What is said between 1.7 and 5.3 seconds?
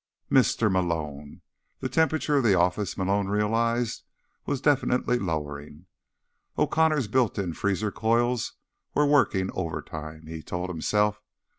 The temperature of the office, Malone realized, was definitely